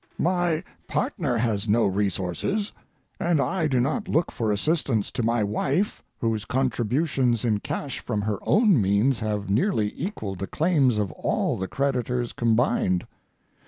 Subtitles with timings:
[0.17, 2.71] My partner has no resources,
[3.19, 8.21] and I do not look for assistance to my wife, whose contributions in cash from
[8.21, 13.05] her own means have nearly equalled the claims of all the creditors combined.